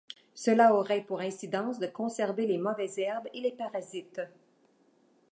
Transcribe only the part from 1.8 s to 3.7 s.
conserver les mauvaises herbes et les